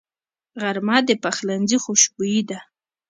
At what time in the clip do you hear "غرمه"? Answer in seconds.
0.61-0.97